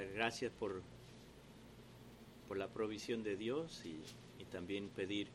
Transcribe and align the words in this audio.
gracias 0.00 0.52
por, 0.52 0.82
por 2.48 2.56
la 2.56 2.68
provisión 2.68 3.22
de 3.22 3.36
Dios 3.36 3.82
y 3.84 4.44
también 4.44 4.88
pedir 4.88 5.28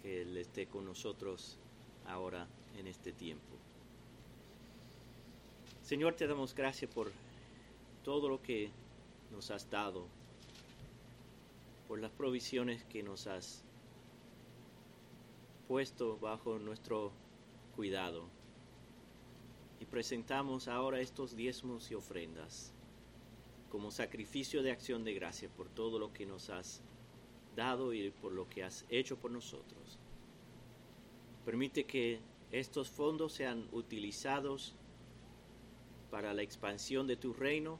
que 0.00 0.22
Él 0.22 0.36
esté 0.36 0.66
con 0.66 0.84
nosotros 0.84 1.58
ahora 2.06 2.46
en 2.78 2.86
este 2.86 3.12
tiempo. 3.12 3.56
Señor, 5.82 6.14
te 6.14 6.26
damos 6.26 6.54
gracias 6.54 6.90
por 6.90 7.10
todo 8.04 8.28
lo 8.28 8.42
que 8.42 8.70
nos 9.30 9.50
has 9.50 9.68
dado, 9.68 10.06
por 11.88 12.00
las 12.00 12.10
provisiones 12.12 12.84
que 12.84 13.02
nos 13.02 13.26
has 13.26 13.64
puesto 15.68 16.18
bajo 16.18 16.58
nuestro 16.58 17.12
cuidado. 17.76 18.24
Y 19.80 19.84
presentamos 19.84 20.68
ahora 20.68 21.00
estos 21.00 21.34
diezmos 21.36 21.90
y 21.90 21.94
ofrendas 21.94 22.72
como 23.70 23.90
sacrificio 23.90 24.62
de 24.62 24.72
acción 24.72 25.04
de 25.04 25.14
gracia 25.14 25.48
por 25.48 25.68
todo 25.68 25.98
lo 25.98 26.12
que 26.12 26.26
nos 26.26 26.50
has 26.50 26.82
dado 27.56 27.94
y 27.94 28.10
por 28.10 28.32
lo 28.32 28.48
que 28.48 28.64
has 28.64 28.84
hecho 28.90 29.16
por 29.16 29.30
nosotros. 29.30 29.98
Permite 31.44 31.84
que 31.84 32.20
estos 32.50 32.90
fondos 32.90 33.32
sean 33.32 33.68
utilizados 33.72 34.74
para 36.10 36.34
la 36.34 36.42
expansión 36.42 37.06
de 37.06 37.16
tu 37.16 37.32
reino, 37.32 37.78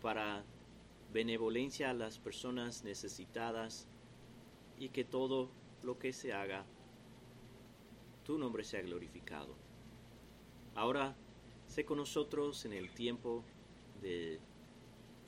para 0.00 0.44
benevolencia 1.12 1.90
a 1.90 1.94
las 1.94 2.18
personas 2.18 2.84
necesitadas 2.84 3.88
y 4.78 4.88
que 4.90 5.04
todo 5.04 5.50
lo 5.82 5.98
que 5.98 6.12
se 6.12 6.32
haga, 6.32 6.64
tu 8.24 8.38
nombre 8.38 8.64
sea 8.64 8.82
glorificado. 8.82 9.54
Ahora, 10.74 11.16
sé 11.66 11.84
con 11.84 11.98
nosotros 11.98 12.64
en 12.64 12.72
el 12.72 12.90
tiempo 12.92 13.44
de 14.02 14.38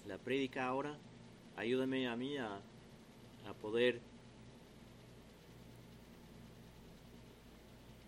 la 0.06 0.18
prédica 0.18 0.66
ahora. 0.66 0.98
Ayúdame 1.56 2.08
a 2.08 2.16
mí 2.16 2.36
a, 2.36 2.60
a 3.46 3.54
poder 3.54 4.00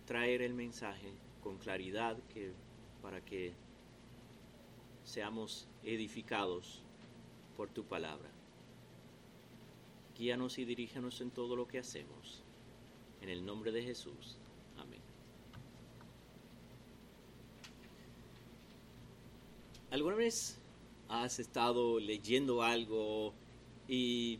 traer 0.05 0.41
el 0.41 0.53
mensaje 0.53 1.11
con 1.41 1.57
claridad 1.57 2.17
que, 2.33 2.51
para 3.01 3.23
que 3.23 3.53
seamos 5.03 5.67
edificados 5.83 6.81
por 7.55 7.69
tu 7.69 7.83
palabra. 7.83 8.29
Guíanos 10.17 10.57
y 10.57 10.65
diríjanos 10.65 11.21
en 11.21 11.31
todo 11.31 11.55
lo 11.55 11.67
que 11.67 11.79
hacemos. 11.79 12.43
En 13.21 13.29
el 13.29 13.45
nombre 13.45 13.71
de 13.71 13.83
Jesús. 13.83 14.37
¿Alguna 19.89 20.17
vez 20.17 20.59
has 21.07 21.39
estado 21.39 21.97
leyendo 21.99 22.61
algo 22.61 23.33
y 23.87 24.39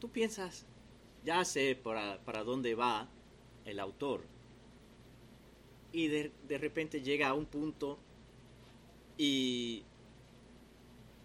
tú 0.00 0.08
piensas, 0.10 0.66
ya 1.24 1.44
sé 1.44 1.76
para, 1.80 2.18
para 2.24 2.42
dónde 2.42 2.74
va 2.74 3.08
el 3.64 3.78
autor? 3.78 4.24
Y 5.92 6.08
de, 6.08 6.32
de 6.48 6.58
repente 6.58 7.02
llega 7.02 7.28
a 7.28 7.34
un 7.34 7.46
punto 7.46 7.98
y, 9.16 9.84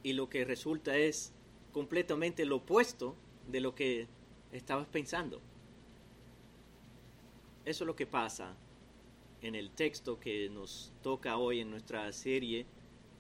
y 0.04 0.14
lo 0.14 0.30
que 0.30 0.46
resulta 0.46 0.96
es 0.96 1.34
completamente 1.74 2.46
lo 2.46 2.58
opuesto 2.58 3.16
de 3.48 3.62
lo 3.62 3.74
que 3.74 4.08
estabas 4.52 4.86
pensando. 4.88 5.42
Eso 7.66 7.84
es 7.84 7.88
lo 7.88 7.96
que 7.96 8.06
pasa 8.06 8.56
en 9.42 9.56
el 9.56 9.72
texto 9.72 10.20
que 10.20 10.50
nos 10.50 10.94
toca 11.02 11.38
hoy 11.38 11.62
en 11.62 11.72
nuestra 11.72 12.12
serie 12.12 12.68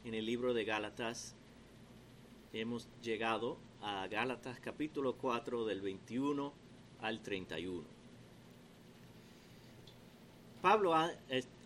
en 0.06 0.14
el 0.14 0.25
libro 0.25 0.53
de 0.53 0.64
Gálatas. 0.66 1.36
Hemos 2.53 2.88
llegado 3.02 3.58
a 3.81 4.08
Gálatas 4.08 4.59
capítulo 4.59 5.16
4 5.16 5.66
del 5.66 5.82
21 5.82 6.54
al 7.02 7.21
31. 7.21 7.83
Pablo 10.61 10.94
ha, 10.94 11.11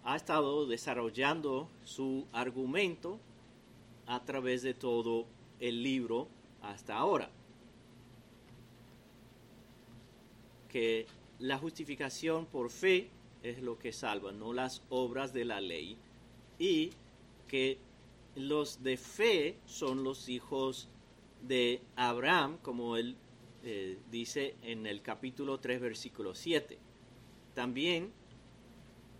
ha 0.05 0.15
estado 0.15 0.65
desarrollando 0.65 1.67
su 1.83 2.25
argumento 2.31 3.19
a 4.07 4.23
través 4.23 4.61
de 4.61 4.73
todo 4.73 5.25
el 5.59 5.83
libro 5.83 6.29
hasta 6.61 6.95
ahora. 6.95 7.29
Que 10.69 11.07
la 11.39 11.57
justificación 11.57 12.45
por 12.45 12.69
fe 12.69 13.09
es 13.43 13.61
lo 13.61 13.77
que 13.77 13.91
salva, 13.91 14.31
no 14.31 14.53
las 14.53 14.81
obras 14.89 15.33
de 15.33 15.43
la 15.43 15.59
ley. 15.59 15.97
Y 16.57 16.91
que 17.47 17.77
los 18.39 18.81
de 18.83 18.97
fe 18.97 19.59
son 19.65 20.03
los 20.03 20.29
hijos 20.29 20.89
de 21.41 21.81
Abraham, 21.95 22.57
como 22.61 22.97
él 22.97 23.15
eh, 23.63 23.99
dice 24.09 24.55
en 24.63 24.85
el 24.85 25.01
capítulo 25.01 25.59
3, 25.59 25.81
versículo 25.81 26.33
7. 26.33 26.79
También 27.53 28.11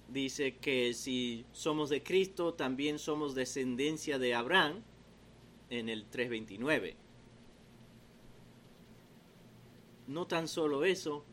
dice 0.08 0.56
que 0.58 0.94
si 0.94 1.46
somos 1.52 1.90
de 1.90 2.02
Cristo, 2.02 2.54
también 2.54 2.98
somos 2.98 3.36
descendencia 3.36 4.18
de 4.18 4.34
Abraham, 4.34 4.84
en 5.70 5.88
el 5.88 6.10
3.29 6.10 6.96
no 10.10 10.26
tan 10.26 10.48
solo 10.48 10.84
eso, 10.84 11.24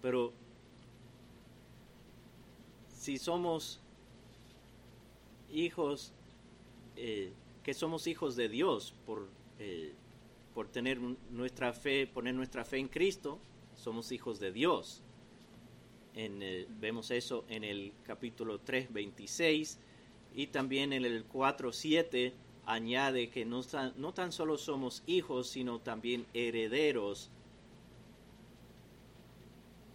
pero 0.00 0.32
si 2.88 3.18
somos 3.18 3.80
hijos, 5.52 6.14
eh, 6.96 7.32
que 7.62 7.74
somos 7.74 8.06
hijos 8.06 8.36
de 8.36 8.48
Dios 8.48 8.94
por, 9.06 9.28
eh, 9.58 9.92
por 10.54 10.68
tener 10.68 10.98
nuestra 11.30 11.72
fe, 11.72 12.06
poner 12.06 12.34
nuestra 12.34 12.64
fe 12.64 12.78
en 12.78 12.88
Cristo, 12.88 13.38
somos 13.76 14.12
hijos 14.12 14.38
de 14.40 14.52
Dios. 14.52 15.02
En, 16.14 16.40
vemos 16.80 17.10
eso 17.10 17.44
en 17.48 17.64
el 17.64 17.92
capítulo 18.06 18.60
3, 18.60 18.92
26 18.92 19.78
y 20.36 20.46
también 20.46 20.92
en 20.92 21.04
el 21.04 21.24
4, 21.24 21.72
7 21.72 22.32
añade 22.66 23.30
que 23.30 23.44
no, 23.44 23.62
no 23.96 24.14
tan 24.14 24.32
solo 24.32 24.56
somos 24.56 25.02
hijos, 25.06 25.48
sino 25.48 25.80
también 25.80 26.26
herederos 26.34 27.30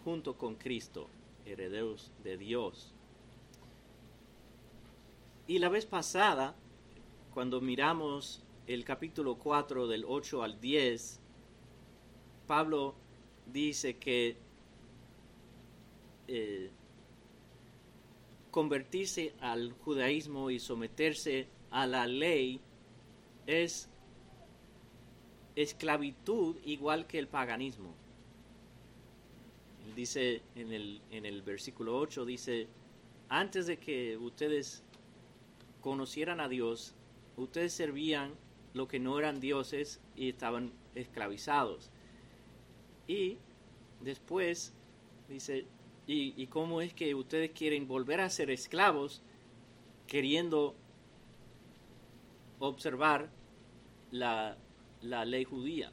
junto 0.04 0.38
con 0.38 0.56
Cristo, 0.56 1.08
herederos 1.46 2.12
de 2.24 2.38
Dios. 2.38 2.94
Y 5.48 5.60
la 5.60 5.70
vez 5.70 5.86
pasada, 5.86 6.56
cuando 7.34 7.62
miramos 7.62 8.44
el 8.68 8.84
capítulo 8.84 9.36
4 9.36 9.88
del 9.88 10.06
8 10.08 10.44
al 10.44 10.60
10, 10.60 11.20
Pablo 12.48 12.96
dice 13.46 13.98
que 13.98 14.38
eh, 16.28 16.72
convertirse 18.52 19.34
al 19.40 19.74
judaísmo 19.74 20.50
y 20.50 20.60
someterse 20.60 21.48
a 21.72 21.86
la 21.88 22.08
ley 22.08 22.62
es 23.48 23.90
esclavitud 25.56 26.56
igual 26.66 27.08
que 27.08 27.20
el 27.20 27.28
paganismo. 27.28 27.94
Dice 29.96 30.42
en 30.56 30.72
el, 30.72 31.02
en 31.12 31.26
el 31.26 31.42
versículo 31.42 31.98
8, 31.98 32.26
dice, 32.26 32.68
antes 33.28 33.68
de 33.68 33.78
que 33.78 34.18
ustedes 34.18 34.84
conocieran 35.82 36.40
a 36.40 36.48
Dios, 36.48 36.96
ustedes 37.40 37.74
servían 37.74 38.34
lo 38.74 38.88
que 38.88 39.00
no 39.00 39.18
eran 39.18 39.40
dioses 39.40 40.00
y 40.16 40.30
estaban 40.30 40.72
esclavizados. 40.96 41.90
Y 43.08 43.38
después 44.02 44.74
dice, 45.28 45.66
¿y, 46.08 46.46
cómo 46.48 46.82
es 46.82 46.94
que 46.94 47.16
ustedes 47.16 47.52
quieren 47.52 47.88
volver 47.88 48.22
a 48.22 48.30
ser 48.30 48.52
esclavos 48.52 49.22
queriendo 50.08 50.76
observar 52.60 53.30
la, 54.12 54.58
la 55.02 55.26
ley 55.26 55.44
judía? 55.44 55.92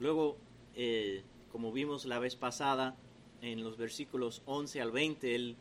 Luego, 0.00 0.36
eh, 0.74 1.22
como 1.52 1.70
vimos 1.70 2.06
la 2.06 2.18
vez 2.18 2.34
pasada, 2.34 2.96
en 3.42 3.62
los 3.62 3.76
versículos 3.76 4.42
11 4.46 4.80
al 4.80 4.90
20, 4.92 5.34
él 5.34 5.56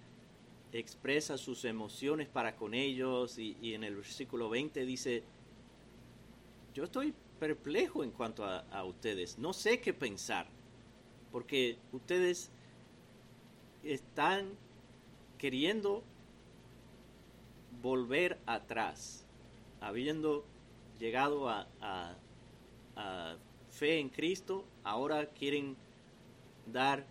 expresa 0.71 1.37
sus 1.37 1.65
emociones 1.65 2.27
para 2.27 2.55
con 2.55 2.73
ellos 2.73 3.37
y, 3.37 3.73
en 3.73 3.83
el 3.83 3.95
versículo 3.95 4.49
20 4.49 4.85
dice, 4.85 5.23
yo 6.73 6.85
estoy 6.85 7.13
perplejo 7.39 8.03
en 8.03 8.11
cuanto 8.11 8.45
a, 8.45 8.59
a, 8.71 8.83
ustedes, 8.85 9.37
no 9.37 9.53
sé 9.53 9.81
qué 9.81 9.93
pensar, 9.93 10.47
porque 11.31 11.77
ustedes 11.91 12.51
están 13.83 14.49
queriendo 15.37 16.03
volver 17.81 18.37
atrás, 18.45 19.25
habiendo 19.81 20.45
llegado 20.99 21.49
a, 21.49 21.67
a, 21.81 22.15
a 22.95 23.35
fe 23.71 23.99
en 23.99 24.09
Cristo, 24.09 24.65
ahora 24.83 25.25
quieren 25.27 25.75
dar 26.67 27.05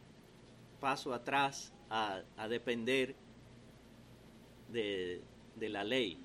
paso 0.81 1.13
atrás 1.13 1.73
a, 1.91 2.23
depender 2.49 3.15
de, 4.73 5.21
de 5.57 5.69
la 5.69 5.85
ley. 5.85 6.19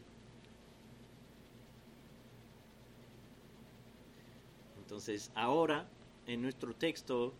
Entonces, 4.78 5.32
ahora 5.36 5.86
en 6.28 6.42
nuestro 6.42 6.74
texto 6.74 7.34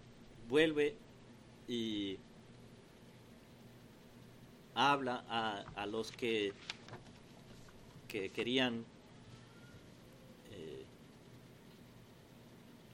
vuelve 0.50 0.96
y 1.68 2.18
habla 4.74 5.24
a, 5.30 5.64
a 5.76 5.86
los 5.86 6.12
que, 6.12 6.54
que 8.08 8.30
querían 8.32 8.84
eh, 10.52 10.86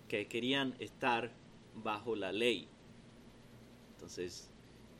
que 0.08 0.28
querían 0.28 0.76
estar 0.80 1.32
bajo 1.84 2.16
la 2.16 2.32
ley. 2.32 2.68
Entonces, 3.96 4.50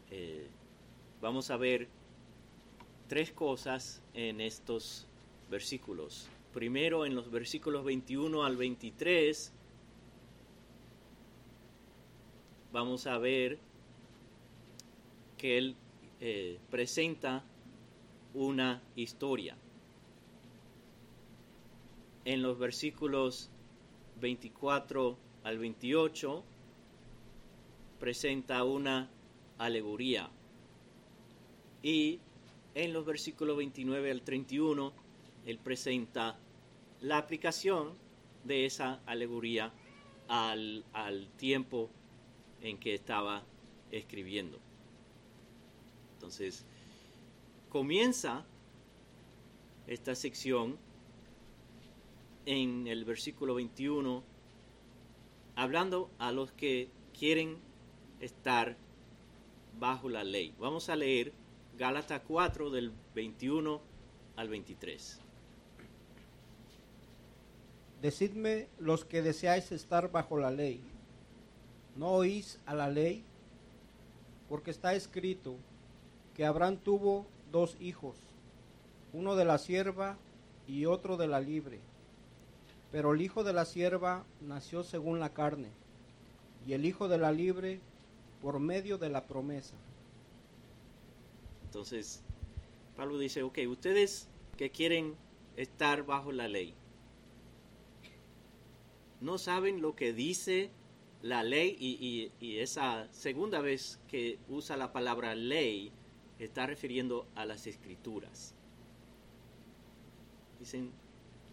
eh, 0.10 0.48
vamos 1.22 1.52
a 1.52 1.58
ver 1.58 1.88
tres 3.12 3.34
cosas 3.34 4.02
en 4.14 4.40
estos 4.40 5.06
versículos. 5.50 6.30
Primero, 6.54 7.06
en 7.06 7.14
los 7.14 7.30
versículos 7.30 7.84
21 7.84 8.46
al 8.46 8.56
23, 8.56 9.52
vamos 12.72 13.08
a 13.08 13.18
ver 13.18 13.60
que 15.38 15.58
él 15.58 15.76
eh, 16.22 16.58
presenta 16.70 17.44
una 18.34 18.82
historia. 18.96 19.58
En 22.24 22.42
los 22.42 22.58
versículos 22.58 23.50
24 24.22 25.18
al 25.44 25.58
28 25.60 26.44
presenta 28.00 28.64
una 28.64 29.10
alegoría. 29.58 30.30
Y 31.84 32.22
en 32.76 32.94
los 32.94 33.06
versículos 33.06 33.58
29 33.58 34.12
al 34.12 34.22
31 34.22 34.94
él 35.46 35.58
presenta 35.58 36.38
la 37.02 37.18
aplicación 37.18 37.94
de 38.44 38.66
esa 38.66 39.02
alegoría 39.06 39.74
al, 40.28 40.86
al 40.94 41.28
tiempo 41.38 41.90
en 42.62 42.78
que 42.78 42.94
estaba 42.94 43.44
escribiendo. 43.92 44.60
Entonces, 46.14 46.66
comienza 47.70 48.46
esta 49.88 50.16
sección 50.16 50.78
en 52.46 52.88
el 52.88 53.04
versículo 53.06 53.56
21 53.56 54.24
hablando 55.56 56.10
a 56.20 56.32
los 56.32 56.52
que 56.52 56.90
quieren 57.18 57.58
estar 58.20 58.78
bajo 59.80 60.10
la 60.10 60.24
ley. 60.24 60.54
Vamos 60.60 60.90
a 60.90 60.96
leer 60.96 61.34
Gálatas 61.82 62.22
4 62.28 62.70
del 62.70 62.92
21 63.16 63.82
al 64.36 64.50
23. 64.50 65.20
Decidme 68.04 68.68
los 68.78 69.04
que 69.04 69.24
deseáis 69.24 69.72
estar 69.72 70.12
bajo 70.12 70.38
la 70.38 70.52
ley. 70.52 70.84
¿No 71.96 72.10
oís 72.10 72.60
a 72.68 72.76
la 72.76 72.88
ley? 72.88 73.24
Porque 74.48 74.70
está 74.70 74.94
escrito 74.94 75.56
que 76.36 76.46
Abraham 76.46 76.78
tuvo 76.78 77.26
dos 77.52 77.76
hijos, 77.80 78.16
uno 79.12 79.36
de 79.36 79.46
la 79.46 79.58
sierva 79.58 80.18
y 80.68 80.86
otro 80.86 81.18
de 81.18 81.26
la 81.26 81.40
libre. 81.40 81.80
Pero 82.92 83.16
el 83.16 83.24
hijo 83.24 83.44
de 83.44 83.54
la 83.54 83.66
sierva 83.66 84.24
nació 84.40 84.84
según 84.84 85.20
la 85.20 85.34
carne, 85.34 85.70
y 86.68 86.74
el 86.74 86.86
hijo 86.86 87.08
de 87.08 87.18
la 87.18 87.32
libre 87.32 87.80
por 88.40 88.60
medio 88.60 89.00
de 89.00 89.10
la 89.10 89.26
promesa. 89.26 89.74
Entonces, 91.72 92.22
Pablo 92.98 93.18
dice, 93.18 93.44
ok, 93.44 93.60
ustedes 93.70 94.28
que 94.58 94.72
quieren 94.72 95.16
estar 95.56 96.06
bajo 96.06 96.34
la 96.34 96.50
ley, 96.50 96.74
no 99.22 99.38
saben 99.38 99.82
lo 99.82 99.96
que 99.96 100.12
dice 100.12 100.70
la 101.22 101.44
ley 101.44 101.78
y, 101.80 102.30
y, 102.46 102.58
esa 102.58 103.08
segunda 103.14 103.62
vez 103.62 104.02
que 104.10 104.38
usa 104.50 104.76
la 104.76 104.92
palabra 104.92 105.34
ley 105.34 105.94
está 106.40 106.66
refiriendo 106.66 107.26
a 107.36 107.46
las 107.46 107.66
escrituras. 107.68 108.54
Dicen, 110.60 110.92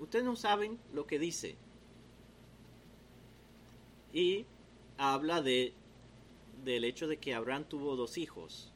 ustedes 0.01 0.25
no 0.25 0.35
saben 0.35 0.81
lo 0.93 1.07
que 1.07 1.21
dice. 1.21 1.57
Y 4.13 4.47
habla 4.97 5.43
de, 5.43 5.75
del 6.65 6.83
hecho 6.83 7.07
de 7.07 7.19
que 7.19 7.35
Abraham 7.35 7.67
tuvo 7.69 7.95
dos 7.95 8.19
hijos. 8.19 8.73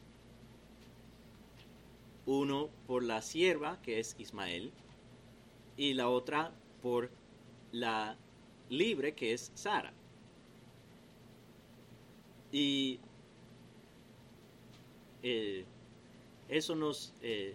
Uno 2.26 2.70
por 2.86 3.02
la 3.02 3.22
sierva, 3.22 3.80
que 3.82 3.98
es 3.98 4.14
Ismael, 4.18 4.72
y 5.76 5.94
la 5.94 6.08
otra 6.08 6.52
por 6.82 7.10
la 7.72 8.16
libre, 8.68 9.14
que 9.14 9.32
es 9.32 9.50
Sara. 9.54 9.92
Y 12.52 13.00
eh, 15.22 15.64
eso 16.48 16.74
nos, 16.76 17.14
eh, 17.22 17.54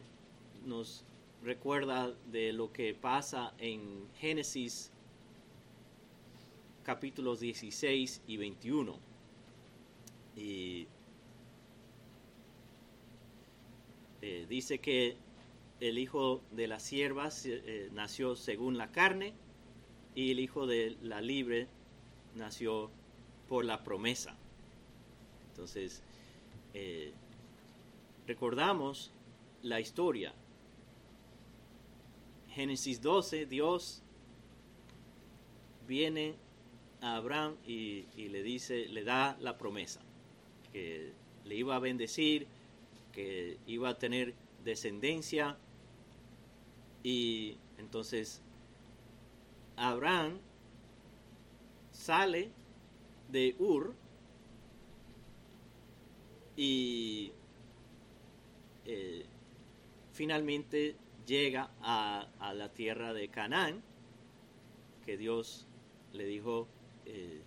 nos 0.65 1.03
recuerda 1.43 2.13
de 2.31 2.51
lo 2.51 2.71
que 2.71 2.93
pasa 2.93 3.53
en 3.59 4.07
Génesis 4.19 4.91
capítulos 6.83 7.41
16 7.41 8.21
y 8.27 8.37
21. 8.37 8.97
Y 10.37 10.87
eh, 14.29 14.45
dice 14.49 14.79
que 14.79 15.15
el 15.79 15.97
hijo 15.97 16.41
de 16.51 16.67
la 16.67 16.81
sierva 16.81 17.29
eh, 17.45 17.89
nació 17.93 18.35
según 18.35 18.77
la 18.77 18.91
carne 18.91 19.33
y 20.15 20.31
el 20.31 20.41
hijo 20.41 20.67
de 20.67 20.97
la 21.01 21.21
libre 21.21 21.69
nació 22.35 22.91
por 23.47 23.63
la 23.63 23.85
promesa. 23.85 24.35
Entonces, 25.51 26.03
eh, 26.73 27.13
recordamos 28.27 29.13
la 29.63 29.79
historia. 29.79 30.33
Génesis 32.49 33.01
12, 33.01 33.45
Dios 33.45 34.03
viene 35.87 36.35
a 36.99 37.15
Abraham 37.15 37.55
y, 37.65 38.03
le 38.17 38.43
dice, 38.43 38.89
le 38.89 39.05
da 39.05 39.37
la 39.39 39.57
promesa, 39.57 40.01
que 40.73 41.13
le 41.45 41.55
iba 41.55 41.77
a 41.77 41.79
bendecir, 41.79 42.47
que 43.17 43.57
iba 43.65 43.89
a 43.89 43.97
tener 43.97 44.35
descendencia. 44.63 45.57
Y 47.01 47.57
entonces 47.79 48.43
Abraham 49.75 50.37
sale 51.91 52.51
de 53.31 53.55
Ur 53.57 53.95
y 56.55 57.31
eh, 58.85 59.25
finalmente 60.13 60.95
llega 61.25 61.71
a, 61.81 62.53
la 62.53 62.71
tierra 62.71 63.13
de 63.13 63.29
Canaán, 63.29 63.81
que 65.03 65.17
Dios 65.17 65.65
le 66.13 66.25
dijo 66.25 66.67
eh, 67.07 67.41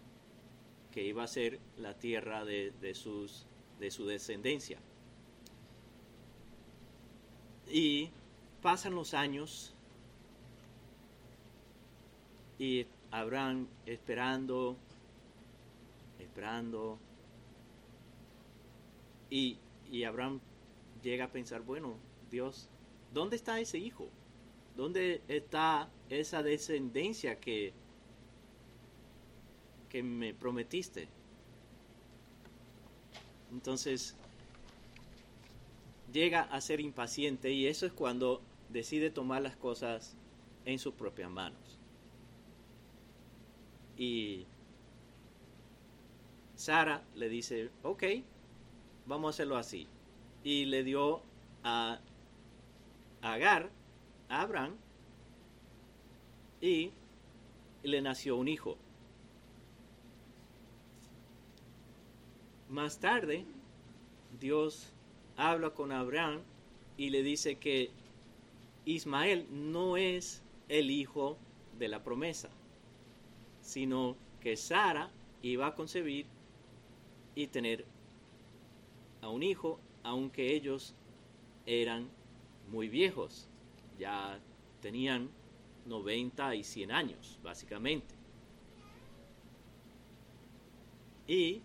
que 0.91 1.05
iba 1.05 1.23
a 1.23 1.29
ser 1.29 1.61
la 1.77 1.97
tierra 1.97 2.45
de 2.45 2.95
su 2.95 4.07
descendencia. 4.07 4.81
Y 7.71 8.11
pasan 8.63 8.95
los 8.95 9.15
años 9.15 9.75
y 12.59 12.87
Abraham 13.11 13.67
esperando, 13.87 14.77
esperando, 16.19 16.99
y, 19.31 19.57
y 19.91 20.05
Abraham 20.05 20.41
llega 21.03 21.25
a 21.27 21.29
pensar, 21.29 21.63
bueno, 21.63 21.95
Dios, 22.31 22.69
¿dónde 23.15 23.37
está 23.37 23.59
ese 23.61 23.79
hijo? 23.79 24.09
¿Dónde 24.77 25.23
está 25.29 25.89
esa 26.11 26.43
descendencia 26.43 27.41
que, 27.41 27.73
que 29.89 30.03
me 30.03 30.35
prometiste? 30.35 31.09
Entonces, 33.53 34.17
llega 36.13 36.43
a 36.43 36.61
ser 36.61 36.81
impaciente 36.81 37.53
y 37.53 37.67
eso 37.67 37.87
es 37.87 37.93
cuando 37.93 38.43
decide 38.69 39.11
tomar 39.11 39.43
las 39.43 39.57
cosas 39.57 40.17
en 40.65 40.79
sus 40.79 40.95
propias 40.95 41.31
manos. 41.31 41.79
Y 43.97 44.47
Sara 46.55 47.03
le 47.15 47.29
dice, 47.29 47.71
ok, 47.83 48.05
vamos 49.07 49.29
a 49.29 49.31
hacerlo 49.31 49.57
así. 49.57 49.87
Y 50.43 50.67
le 50.67 50.85
dio 50.85 51.23
a 51.63 52.01
Agar, 53.23 53.71
a 54.29 54.41
Abraham, 54.43 54.77
y 56.61 56.93
le 57.83 58.01
nació 58.03 58.37
un 58.37 58.49
hijo. 58.49 58.77
Más 62.69 63.01
tarde, 63.01 63.45
Dios 64.39 64.93
habla 65.37 65.71
con 65.71 65.93
Abraham 65.93 66.41
y 66.97 67.11
le 67.11 67.23
dice 67.23 67.57
que 67.57 67.91
Ismael 68.85 69.47
no 69.51 69.97
es 69.97 70.43
el 70.69 70.91
hijo 70.91 71.39
de 71.79 71.89
la 71.89 72.03
promesa, 72.03 72.51
sino 73.63 74.17
que 74.41 74.57
Sara 74.57 75.11
iba 75.43 75.67
a 75.67 75.75
concebir 75.75 76.27
y 77.35 77.47
tener 77.47 77.85
a 79.23 79.29
un 79.29 79.43
hijo, 79.43 79.81
aunque 80.03 80.55
ellos 80.55 80.95
eran 81.67 82.09
muy 82.69 82.89
viejos, 82.89 83.49
ya 83.99 84.39
tenían 84.81 85.31
90 85.87 86.55
y 86.55 86.65
100 86.65 86.93
años, 86.93 87.39
básicamente. 87.43 88.15
Y 91.27 91.63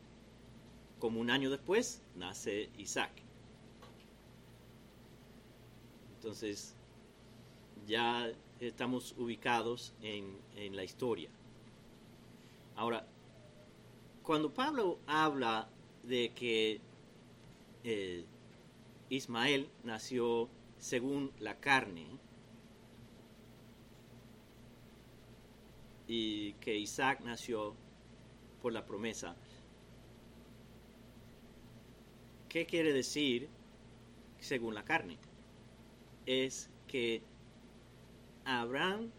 como 0.99 1.19
un 1.19 1.29
año 1.29 1.49
después 1.49 2.01
nace 2.15 2.69
Isaac. 2.77 3.24
Entonces 6.25 6.73
ya 7.85 8.31
estamos 8.59 9.13
ubicados 9.15 9.93
en, 10.01 10.35
en 10.55 10.75
la 10.75 10.83
historia. 10.83 11.29
Ahora, 12.75 13.05
cuando 14.23 14.51
Pablo 14.51 14.97
habla 15.05 15.69
de 16.01 16.31
que 16.33 16.81
eh, 17.83 18.25
Ismael 19.09 19.69
nació 19.83 20.49
según 20.79 21.31
la 21.39 21.59
carne 21.59 22.07
y 26.07 26.53
que 26.53 26.75
Isaac 26.75 27.21
nació 27.23 27.75
por 28.63 28.73
la 28.73 28.83
promesa, 28.83 29.35
¿qué 32.49 32.65
quiere 32.65 32.93
decir 32.93 33.47
según 34.39 34.73
la 34.73 34.83
carne? 34.83 35.19
Es 36.25 36.69
que 36.87 37.21
Abraham 38.45 39.11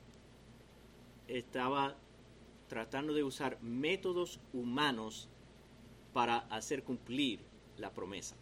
estaba 1.28 1.96
tratando 2.68 3.14
de 3.14 3.22
usar 3.22 3.60
métodos 3.62 4.40
humanos 4.52 5.28
para 6.12 6.38
hacer 6.38 6.82
cumplir 6.82 7.40
la 7.76 7.92
promesa. 7.92 8.36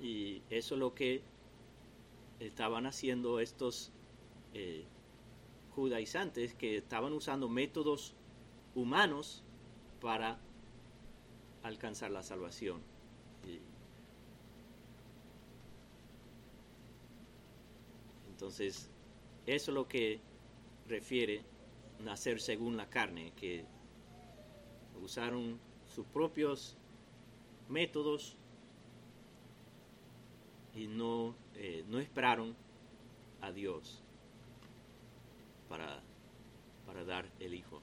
Y 0.00 0.42
eso 0.50 0.74
es 0.74 0.78
lo 0.78 0.94
que 0.94 1.22
estaban 2.40 2.86
haciendo 2.86 3.40
estos 3.40 3.90
eh, 4.54 4.84
judaizantes, 5.74 6.54
que 6.54 6.76
estaban 6.76 7.12
usando 7.12 7.48
métodos 7.48 8.14
humanos 8.74 9.42
para 10.00 10.38
alcanzar 11.62 12.10
la 12.10 12.22
salvación. 12.22 12.80
Entonces, 18.38 18.88
eso 19.46 19.70
es 19.72 19.74
lo 19.74 19.88
que 19.88 20.20
refiere 20.86 21.42
nacer 21.98 22.40
según 22.40 22.76
la 22.76 22.88
carne, 22.88 23.32
que 23.34 23.64
usaron 25.02 25.58
sus 25.92 26.06
propios 26.06 26.76
métodos 27.68 28.36
y 30.72 30.86
no, 30.86 31.34
eh, 31.56 31.84
no 31.88 31.98
esperaron 31.98 32.54
a 33.40 33.50
Dios 33.50 34.04
para, 35.68 36.00
para 36.86 37.02
dar 37.02 37.28
el 37.40 37.54
Hijo. 37.54 37.82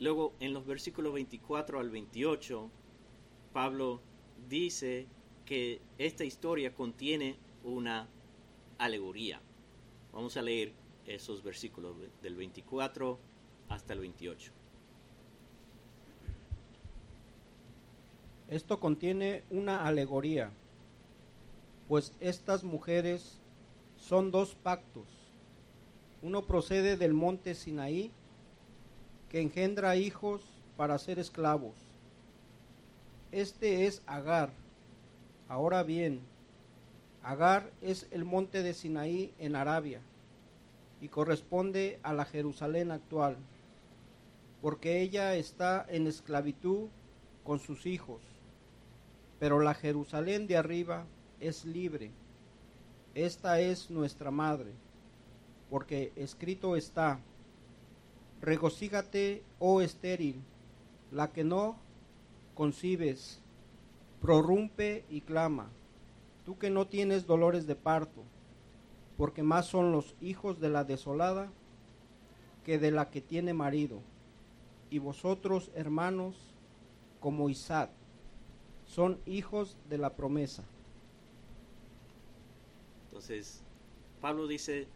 Luego, 0.00 0.32
en 0.40 0.54
los 0.54 0.64
versículos 0.64 1.12
24 1.12 1.78
al 1.78 1.90
28, 1.90 2.70
Pablo 3.52 4.00
dice 4.48 5.08
que 5.46 5.80
esta 5.96 6.24
historia 6.24 6.74
contiene 6.74 7.36
una 7.64 8.08
alegoría. 8.78 9.40
Vamos 10.12 10.36
a 10.36 10.42
leer 10.42 10.72
esos 11.06 11.42
versículos 11.42 11.96
del 12.20 12.34
24 12.34 13.18
hasta 13.68 13.92
el 13.92 14.00
28. 14.00 14.52
Esto 18.48 18.78
contiene 18.78 19.42
una 19.50 19.86
alegoría, 19.86 20.52
pues 21.88 22.12
estas 22.20 22.62
mujeres 22.62 23.40
son 23.96 24.30
dos 24.30 24.54
pactos. 24.54 25.06
Uno 26.22 26.46
procede 26.46 26.96
del 26.96 27.12
monte 27.12 27.54
Sinaí, 27.54 28.12
que 29.30 29.40
engendra 29.40 29.96
hijos 29.96 30.42
para 30.76 30.98
ser 30.98 31.18
esclavos. 31.18 31.74
Este 33.32 33.86
es 33.86 34.02
Agar. 34.06 34.50
Ahora 35.48 35.82
bien, 35.82 36.20
Agar 37.22 37.72
es 37.82 38.06
el 38.12 38.24
monte 38.24 38.62
de 38.62 38.72
Sinaí 38.72 39.32
en 39.38 39.56
Arabia 39.56 40.00
y 41.00 41.08
corresponde 41.08 41.98
a 42.04 42.12
la 42.12 42.24
Jerusalén 42.24 42.92
actual, 42.92 43.36
porque 44.62 45.02
ella 45.02 45.34
está 45.34 45.84
en 45.88 46.06
esclavitud 46.06 46.88
con 47.42 47.58
sus 47.58 47.84
hijos 47.86 48.20
pero 49.38 49.60
la 49.60 49.74
Jerusalén 49.74 50.46
de 50.46 50.56
arriba 50.56 51.04
es 51.40 51.64
libre. 51.64 52.10
Esta 53.14 53.60
es 53.60 53.90
nuestra 53.90 54.30
madre, 54.30 54.72
porque 55.70 56.12
escrito 56.16 56.76
está, 56.76 57.20
regocígate, 58.40 59.42
oh 59.58 59.80
estéril, 59.80 60.42
la 61.10 61.32
que 61.32 61.44
no 61.44 61.76
concibes, 62.54 63.40
prorrumpe 64.26 65.04
y 65.08 65.20
clama, 65.20 65.70
tú 66.44 66.58
que 66.58 66.68
no 66.68 66.88
tienes 66.88 67.28
dolores 67.28 67.68
de 67.68 67.76
parto, 67.76 68.24
porque 69.16 69.44
más 69.44 69.66
son 69.66 69.92
los 69.92 70.16
hijos 70.20 70.58
de 70.58 70.68
la 70.68 70.82
desolada 70.82 71.48
que 72.64 72.80
de 72.80 72.90
la 72.90 73.08
que 73.08 73.20
tiene 73.20 73.54
marido, 73.54 74.00
y 74.90 74.98
vosotros, 74.98 75.70
hermanos, 75.76 76.34
como 77.20 77.48
Isaac, 77.48 77.90
son 78.84 79.20
hijos 79.26 79.76
de 79.88 79.98
la 79.98 80.16
promesa. 80.16 80.64
Entonces, 83.04 83.62
Pablo 84.20 84.48
dice, 84.48 84.88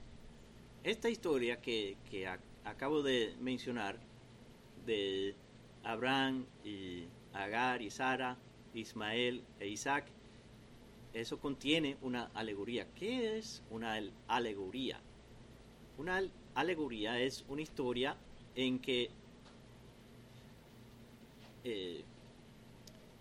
esta 0.83 1.09
historia 1.09 1.61
que, 1.61 1.97
acabo 2.65 3.05
de 3.05 3.37
mencionar, 3.39 3.97
de 4.87 5.37
Abraham 5.85 6.47
y 6.65 7.05
Agar 7.33 7.81
y 7.81 7.91
Sara, 7.91 8.37
Ismael 8.75 9.43
e 9.59 9.69
Isaac, 9.69 10.07
eso 11.13 11.39
contiene 11.39 11.97
una 12.03 12.31
alegoría. 12.35 12.87
¿Qué 12.95 13.39
es 13.39 13.63
una 13.71 14.01
alegoría? 14.29 15.01
Una 15.99 16.23
alegoría 16.55 17.21
es 17.21 17.45
una 17.49 17.63
historia 17.63 18.17
en 18.55 18.79
que 18.79 19.11
eh, 21.65 22.05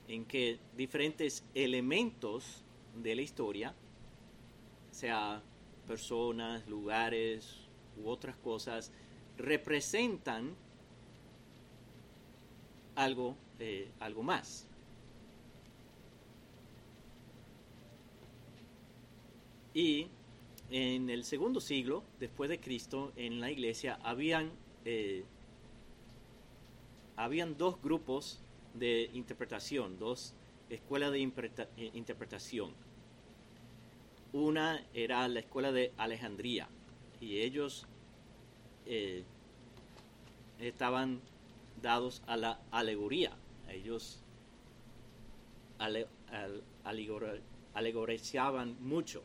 en 0.07 0.25
que 0.25 0.57
diferentes 0.75 1.43
elementos 1.53 2.63
de 2.95 3.15
la 3.15 3.21
historia, 3.21 3.73
sea 4.91 5.41
personas, 5.87 6.67
lugares 6.67 7.57
u 8.03 8.09
otras 8.09 8.35
cosas, 8.37 8.91
representan 9.37 10.55
algo, 12.95 13.35
eh, 13.59 13.91
algo 13.99 14.23
más. 14.23 14.65
Y 19.73 20.07
en 20.69 21.09
el 21.09 21.23
segundo 21.23 21.61
siglo, 21.61 22.03
después 22.19 22.49
de 22.49 22.59
Cristo, 22.59 23.11
en 23.15 23.39
la 23.39 23.51
iglesia 23.51 23.99
habían, 24.03 24.51
eh, 24.85 25.23
habían 27.15 27.57
dos 27.57 27.81
grupos 27.81 28.41
de 28.73 29.09
interpretación, 29.13 29.97
dos 29.99 30.33
escuelas 30.69 31.11
de 31.11 31.21
eh, 31.21 31.91
interpretación. 31.93 32.73
Una 34.31 34.85
era 34.93 35.27
la 35.27 35.39
escuela 35.39 35.71
de 35.71 35.91
Alejandría 35.97 36.67
y 37.19 37.39
ellos 37.39 37.87
eh, 38.85 39.23
estaban 40.59 41.19
dados 41.81 42.21
a 42.27 42.37
la 42.37 42.59
alegoría. 42.71 43.31
Ellos 43.69 44.23
alegorizaban 47.73 48.77
mucho. 48.81 49.23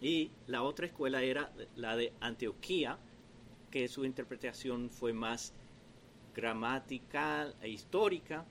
Y 0.00 0.30
la 0.46 0.62
otra 0.62 0.86
escuela 0.86 1.22
era 1.22 1.52
la 1.74 1.96
de 1.96 2.12
Antioquía, 2.20 2.98
que 3.70 3.88
su 3.88 4.04
interpretación 4.04 4.90
fue 4.90 5.12
más 5.12 5.52
gramatical 6.34 7.54
e 7.62 7.68
histórica 7.70 8.44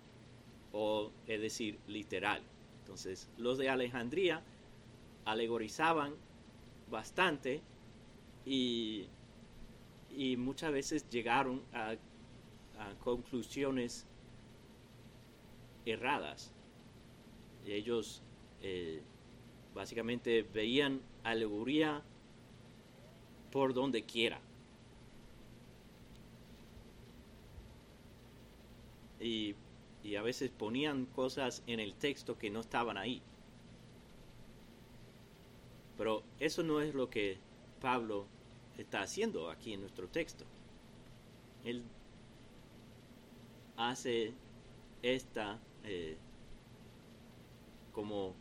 o 0.72 1.12
es 1.28 1.40
decir, 1.40 1.80
literal. 1.88 2.42
Entonces, 2.82 3.30
los 3.38 3.58
de 3.58 3.70
Alejandría 3.70 4.44
alegorizaban 5.24 6.14
bastante 6.90 7.62
y, 8.46 9.08
muchas 10.38 10.72
veces 10.72 11.10
llegaron 11.10 11.62
a, 11.74 11.92
a 11.92 12.94
conclusiones 13.04 14.06
erradas. 15.86 16.54
ellos 17.66 18.22
eh, 18.62 19.02
básicamente 19.74 20.44
veían 20.44 21.02
alegoría 21.26 22.02
por 23.52 23.74
donde 23.74 24.04
quiera. 24.04 24.40
Y, 29.20 29.56
y 30.04 30.16
a 30.16 30.22
veces 30.22 30.52
ponían 30.52 31.06
cosas 31.08 31.64
en 31.68 31.80
el 31.80 31.96
texto 31.96 32.38
que 32.38 32.50
no 32.50 32.60
estaban 32.62 32.98
ahí. 32.98 33.22
Pero 35.98 36.24
eso 36.40 36.64
no 36.64 36.80
es 36.80 36.94
lo 36.94 37.10
que 37.10 37.38
Pablo 37.82 38.28
está 38.78 39.02
haciendo 39.02 39.50
aquí 39.50 39.74
en 39.74 39.82
nuestro 39.82 40.08
texto. 40.08 40.46
Él 41.64 41.84
hace 43.78 44.34
esta 45.02 45.60
eh, 45.84 46.18
como 47.94 48.36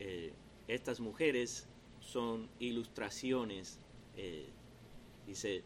eh, 0.00 0.32
estas 0.66 1.00
mujeres 1.00 1.68
son 2.04 2.48
ilustraciones, 2.58 3.78
eh, 4.16 4.48
dice, 5.26 5.62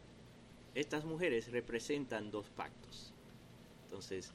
estas 0.75 1.05
mujeres 1.05 1.51
representan 1.51 2.31
dos 2.31 2.49
pactos. 2.51 3.13
Entonces, 3.85 4.33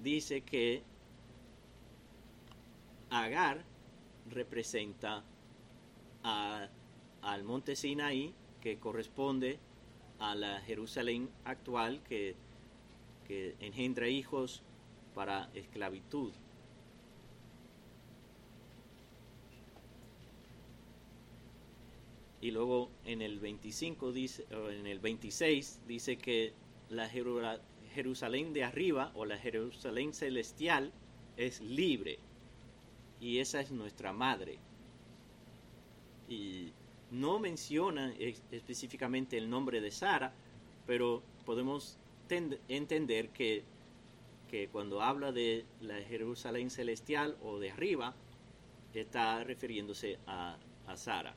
dice 0.00 0.42
que 0.42 0.82
Agar 3.10 3.64
representa 4.30 5.22
al 6.22 7.44
monte 7.44 7.76
Sinaí, 7.76 8.34
que 8.60 8.78
corresponde 8.78 9.58
a 10.18 10.34
la 10.34 10.60
Jerusalén 10.60 11.28
actual, 11.44 12.02
que, 12.04 12.36
que 13.26 13.56
engendra 13.60 14.08
hijos 14.08 14.62
para 15.14 15.50
esclavitud. 15.54 16.32
Y 22.42 22.50
luego 22.50 22.90
en 23.04 23.22
el 23.22 23.38
25 23.38 24.12
dice, 24.12 24.44
en 24.50 24.88
el 24.88 24.98
26 24.98 25.82
dice 25.86 26.18
que 26.18 26.52
la 26.90 27.08
Jerusalén 27.94 28.52
de 28.52 28.64
arriba 28.64 29.12
o 29.14 29.24
la 29.24 29.38
Jerusalén 29.38 30.12
celestial 30.12 30.92
es 31.36 31.60
libre 31.60 32.18
y 33.20 33.38
esa 33.38 33.60
es 33.60 33.70
nuestra 33.70 34.12
madre. 34.12 34.58
Y 36.28 36.72
no 37.12 37.38
menciona 37.38 38.12
específicamente 38.50 39.38
el 39.38 39.48
nombre 39.48 39.80
de 39.80 39.92
Sara, 39.92 40.32
pero 40.84 41.22
podemos 41.46 41.96
entender 42.68 43.28
que, 43.28 43.62
que, 44.50 44.66
cuando 44.66 45.00
habla 45.00 45.30
de 45.30 45.64
la 45.80 46.00
Jerusalén 46.02 46.70
celestial 46.70 47.36
o 47.40 47.60
de 47.60 47.70
arriba, 47.70 48.16
está 48.94 49.44
refiriéndose 49.44 50.18
a, 50.26 50.56
a 50.88 50.96
Sara. 50.96 51.36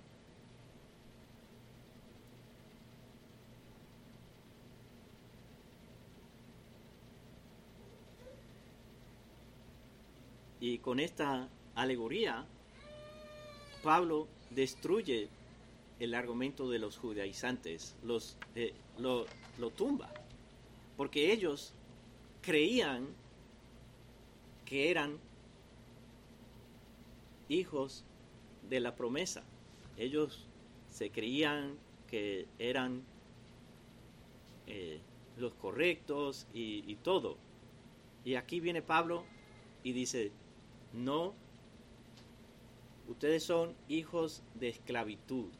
Y 10.65 10.79
con 10.79 10.99
esta 10.99 11.47
alegoría, 11.75 12.43
Pablo 13.83 14.27
destruye 14.49 15.29
el 15.99 16.15
argumento 16.15 16.71
de 16.71 16.79
los 16.79 16.97
judaizantes, 16.97 17.95
los, 18.01 18.35
eh, 18.55 18.73
lo, 18.97 19.27
tumba, 19.75 20.11
porque 20.97 21.31
ellos 21.31 21.71
creían 22.41 23.05
que 24.65 24.89
eran 24.89 25.19
hijos 27.47 28.03
de 28.67 28.79
la 28.79 28.95
promesa. 28.95 29.43
Ellos 29.97 30.47
se 30.89 31.11
creían 31.11 31.77
que 32.09 32.47
eran 32.57 33.03
eh, 34.65 34.99
los 35.37 35.53
correctos 35.53 36.47
y, 36.55 36.95
todo. 37.03 37.37
Y 38.23 38.33
aquí 38.33 38.59
viene 38.59 38.81
Pablo 38.81 39.25
y 39.83 39.91
dice, 39.91 40.31
no 40.95 41.33
Ustedes 43.07 43.43
son 43.43 43.75
hijos 43.87 44.41
de 44.55 44.69
esclavitud. 44.69 45.51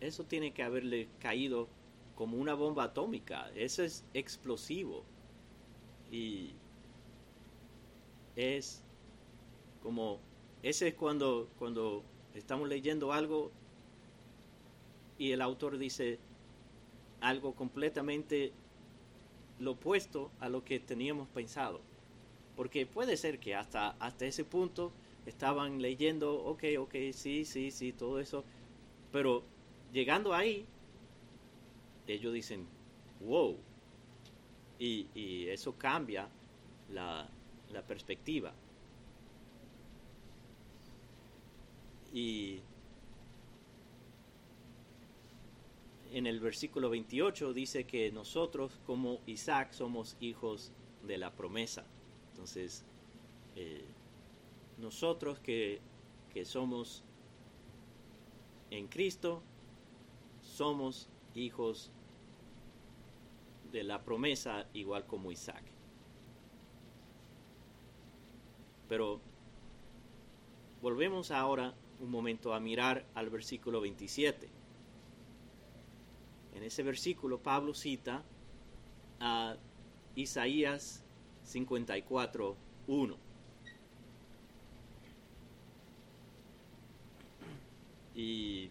Eso 0.00 0.24
tiene 0.24 0.52
que 0.52 0.62
haberle 0.62 1.08
caído 1.18 1.68
como 2.14 2.36
una 2.36 2.54
bomba 2.54 2.84
atómica. 2.84 3.50
Eso 3.54 3.82
es 3.82 4.04
explosivo. 4.12 5.04
Y 6.10 6.52
es 8.36 8.82
como, 9.82 10.20
ese 10.62 10.88
es 10.88 10.94
cuando, 10.94 11.48
cuando 11.58 12.04
estamos 12.34 12.68
leyendo 12.68 13.12
algo 13.12 13.50
y 15.16 15.32
el 15.32 15.40
autor 15.40 15.78
dice 15.78 16.18
algo 17.20 17.54
completamente 17.54 18.52
lo 19.60 19.72
opuesto 19.72 20.30
a 20.40 20.48
lo 20.48 20.64
que 20.64 20.80
teníamos 20.80 21.28
pensado. 21.28 21.80
Porque 22.56 22.86
puede 22.86 23.16
ser 23.16 23.38
que 23.38 23.54
hasta, 23.54 23.90
hasta 24.00 24.26
ese 24.26 24.44
punto 24.44 24.92
estaban 25.26 25.80
leyendo, 25.80 26.34
ok, 26.44 26.64
ok, 26.78 26.94
sí, 27.12 27.44
sí, 27.44 27.70
sí, 27.70 27.92
todo 27.92 28.18
eso. 28.20 28.44
Pero 29.12 29.42
llegando 29.92 30.34
ahí, 30.34 30.66
ellos 32.06 32.32
dicen, 32.32 32.66
wow. 33.20 33.56
Y, 34.78 35.06
y 35.14 35.48
eso 35.48 35.74
cambia 35.76 36.28
la, 36.92 37.28
la 37.72 37.82
perspectiva. 37.82 38.52
Y 42.12 42.60
en 46.12 46.26
el 46.26 46.40
versículo 46.40 46.90
28 46.90 47.52
dice 47.52 47.84
que 47.84 48.10
nosotros 48.12 48.80
como 48.86 49.20
Isaac 49.26 49.72
somos 49.72 50.16
hijos 50.20 50.72
de 51.06 51.18
la 51.18 51.32
promesa. 51.32 51.84
Entonces, 52.32 52.84
eh, 53.56 53.84
nosotros 54.78 55.38
que, 55.40 55.80
que 56.32 56.44
somos 56.44 57.04
en 58.70 58.88
Cristo, 58.88 59.42
somos 60.42 61.08
hijos 61.34 61.90
de 63.72 63.82
la 63.84 64.02
promesa 64.02 64.66
igual 64.72 65.06
como 65.06 65.30
Isaac. 65.32 65.62
Pero 68.88 69.20
volvemos 70.80 71.30
ahora 71.30 71.74
un 72.00 72.10
momento 72.10 72.54
a 72.54 72.60
mirar 72.60 73.04
al 73.14 73.28
versículo 73.28 73.80
27. 73.80 74.57
En 76.54 76.62
ese 76.62 76.82
versículo 76.82 77.38
Pablo 77.38 77.74
cita 77.74 78.22
a 79.20 79.56
Isaías 80.14 81.04
54, 81.44 82.56
1. 82.86 83.16
Y 88.14 88.70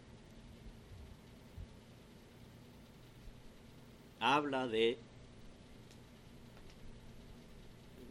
habla 4.20 4.68
de, 4.68 4.98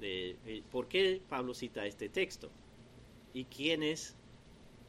de, 0.01 0.37
de, 0.45 0.63
por 0.71 0.89
qué 0.89 1.21
Pablo 1.29 1.53
cita 1.53 1.85
este 1.85 2.09
texto 2.09 2.51
y 3.35 3.45
quién 3.45 3.83
es 3.83 4.17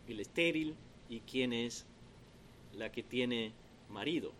el 0.07 0.21
estéril 0.21 0.75
y 1.09 1.19
quién 1.21 1.51
es 1.51 1.85
la 2.73 2.91
que 2.91 3.03
tiene 3.03 3.51
marido. 3.89 4.31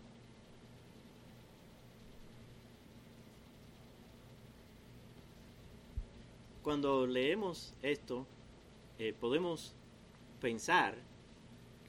Cuando 6.68 7.06
leemos 7.06 7.72
esto, 7.80 8.26
eh, 8.98 9.14
podemos 9.18 9.74
pensar 10.38 10.98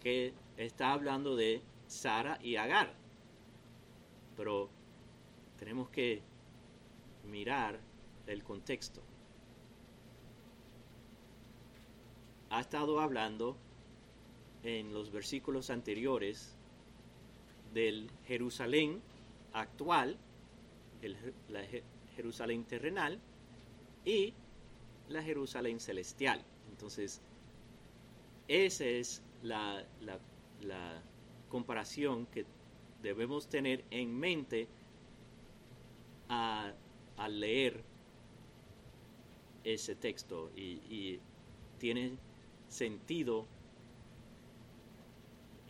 que 0.02 0.34
está 0.56 0.94
hablando 0.94 1.36
de 1.36 1.62
Sara 1.86 2.40
y 2.42 2.56
Agar, 2.56 2.94
pero 4.38 4.70
tenemos 5.58 5.90
que 5.90 6.22
mirar 7.26 7.78
el 8.26 8.42
contexto. 8.42 9.02
Ha 12.50 12.62
estado 12.62 13.02
hablando 13.02 13.58
en 14.64 14.94
los 14.94 15.12
versículos 15.12 15.72
anteriores 15.72 16.56
del 17.74 18.10
Jerusalén 18.28 19.02
actual, 19.52 20.18
el, 21.02 21.18
la 21.50 21.64
Jerusalén 22.16 22.64
terrenal, 22.64 23.20
y 24.06 24.34
la 25.10 25.24
Jerusalén 25.24 25.80
celestial. 25.80 26.44
Entonces, 26.70 27.22
esa 28.48 28.86
es 28.86 29.22
la, 29.44 29.86
comparación 31.50 32.28
que 32.28 32.46
debemos 33.02 33.48
tener 33.48 33.84
en 33.90 34.16
mente 34.20 34.68
al 36.28 37.40
leer 37.40 37.84
ese 39.64 39.96
texto 39.96 40.52
y, 40.56 40.80
y 40.90 41.20
tiene 41.80 42.18
sentido, 42.68 43.48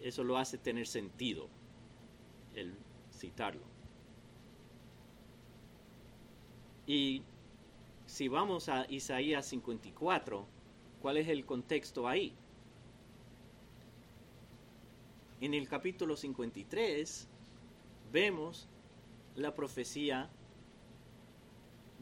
eso 0.02 0.24
lo 0.26 0.38
hace 0.38 0.58
tener 0.58 0.86
sentido 0.86 1.48
el 2.56 2.74
citarlo. 3.14 3.64
Y 6.86 7.22
si 8.10 8.28
vamos 8.28 8.70
a 8.70 8.88
Isaías 8.90 9.46
54, 9.46 10.44
¿cuál 11.00 11.18
es 11.18 11.28
el 11.28 11.46
contexto 11.46 12.08
ahí? 12.08 12.34
En 15.42 15.54
el 15.54 15.70
capítulo 15.70 16.18
53 16.18 17.28
vemos 18.12 18.68
la 19.36 19.54
profecía 19.54 20.28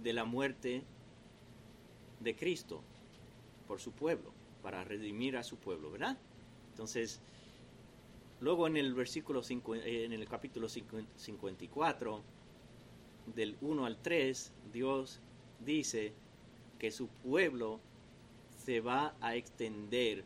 de 0.02 0.14
la 0.14 0.24
muerte 0.24 0.84
de 2.22 2.36
Cristo 2.38 2.82
por 3.68 3.82
su 3.82 3.92
pueblo, 3.92 4.32
para 4.64 4.86
redimir 4.86 5.36
a 5.36 5.44
su 5.44 5.58
pueblo, 5.58 5.92
¿verdad? 5.92 6.18
Entonces, 6.72 7.20
luego 8.40 8.66
en 8.66 8.78
el 8.78 8.94
versículo 8.94 9.42
eh, 9.42 10.06
en 10.06 10.14
el 10.14 10.26
capítulo 10.30 10.68
cincu- 10.68 11.06
54 11.18 12.22
del 13.36 13.58
1 13.60 13.86
al 13.86 13.98
3, 13.98 14.54
Dios 14.72 15.20
dice 15.66 16.14
que 16.80 16.92
su 16.92 17.08
pueblo 17.08 17.80
se 18.58 18.82
va 18.82 19.16
a 19.22 19.36
extender 19.36 20.24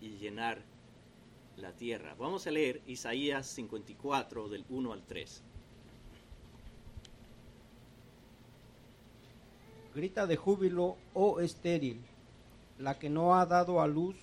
y 0.00 0.10
llenar 0.18 0.62
la 1.56 1.72
tierra. 1.72 2.14
Vamos 2.18 2.46
a 2.46 2.50
leer 2.50 2.80
Isaías 2.86 3.46
54 3.48 4.48
del 4.48 4.64
1 4.68 4.92
al 4.92 5.02
3. 5.02 5.42
Grita 9.94 10.26
de 10.26 10.36
júbilo, 10.36 10.96
oh 11.14 11.40
estéril, 11.40 12.00
la 12.78 12.98
que 12.98 13.10
no 13.10 13.34
ha 13.34 13.46
dado 13.46 13.80
a 13.80 13.88
luz, 13.88 14.16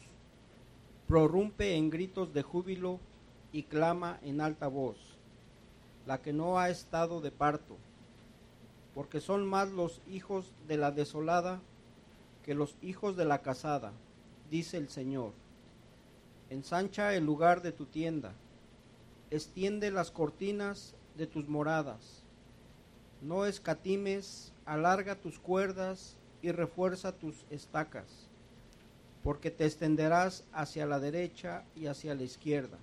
prorrumpe 1.07 1.75
en 1.75 1.89
gritos 1.89 2.33
de 2.33 2.43
júbilo 2.43 2.99
y 3.51 3.63
clama 3.63 4.19
en 4.23 4.39
alta 4.39 4.67
voz, 4.67 4.97
la 6.05 6.21
que 6.21 6.31
no 6.31 6.57
ha 6.57 6.69
estado 6.69 7.19
de 7.19 7.31
parto, 7.31 7.75
porque 8.95 9.19
son 9.19 9.45
más 9.45 9.69
los 9.71 10.01
hijos 10.09 10.53
de 10.67 10.77
la 10.77 10.89
desolada 10.89 11.59
que 12.43 12.55
los 12.55 12.75
hijos 12.81 13.17
de 13.17 13.25
la 13.25 13.41
casada, 13.41 13.91
dice 14.49 14.77
el 14.77 14.87
Señor. 14.87 15.33
Ensancha 16.49 17.13
el 17.13 17.25
lugar 17.25 17.61
de 17.61 17.73
tu 17.73 17.85
tienda, 17.85 18.33
extiende 19.31 19.91
las 19.91 20.11
cortinas 20.11 20.95
de 21.17 21.27
tus 21.27 21.49
moradas, 21.49 22.23
no 23.21 23.45
escatimes, 23.45 24.53
alarga 24.65 25.15
tus 25.15 25.39
cuerdas 25.39 26.15
y 26.41 26.51
refuerza 26.51 27.11
tus 27.11 27.35
estacas, 27.49 28.05
porque 29.23 29.51
te 29.51 29.65
extenderás 29.65 30.43
hacia 30.53 30.85
la 30.85 30.99
derecha 30.99 31.65
y 31.75 31.87
hacia 31.87 32.15
la 32.15 32.23
izquierda. 32.23 32.77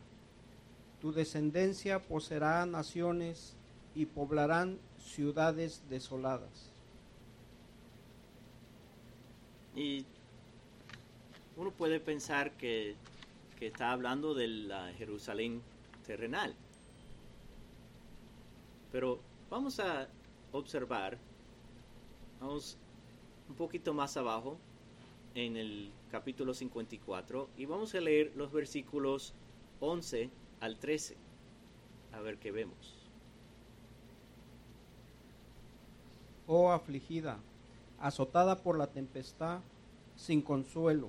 Tu 1.00 1.12
descendencia 1.12 2.00
poseerá 2.00 2.66
naciones 2.66 3.54
y 3.94 4.06
poblarán 4.06 4.78
ciudades 5.04 5.82
desoladas. 5.88 6.70
Y 9.74 10.04
uno 11.56 11.70
puede 11.70 12.00
pensar 12.00 12.52
que, 12.52 12.94
que 13.58 13.66
está 13.68 13.92
hablando 13.92 14.34
de 14.34 14.48
la 14.48 14.92
Jerusalén 14.94 15.62
terrenal. 16.06 16.54
Pero 18.90 19.20
vamos 19.50 19.80
a 19.80 20.08
observar, 20.52 21.18
vamos 22.40 22.76
un 23.48 23.54
poquito 23.54 23.94
más 23.94 24.16
abajo 24.16 24.58
en 25.34 25.56
el 25.56 25.90
capítulo 26.10 26.52
54 26.52 27.48
y 27.56 27.64
vamos 27.64 27.94
a 27.94 28.00
leer 28.00 28.32
los 28.36 28.52
versículos 28.52 29.34
11 29.80 30.30
al 30.60 30.78
13. 30.78 31.16
A 32.12 32.20
ver 32.20 32.38
qué 32.38 32.52
vemos. 32.52 33.01
Oh 36.46 36.72
afligida, 36.72 37.38
azotada 38.00 38.56
por 38.56 38.76
la 38.76 38.88
tempestad, 38.88 39.60
sin 40.16 40.42
consuelo, 40.42 41.08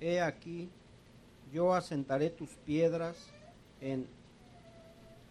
he 0.00 0.20
aquí, 0.20 0.68
yo 1.52 1.74
asentaré 1.74 2.30
tus 2.30 2.50
piedras 2.66 3.16
en 3.80 4.06